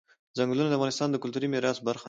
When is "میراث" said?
1.53-1.77